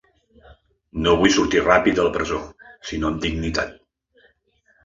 [1.07, 2.39] No vull sortir ràpid de la presó,
[2.93, 3.77] sinó amb dignitat.